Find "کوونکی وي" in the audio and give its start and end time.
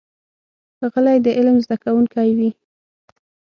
1.83-2.49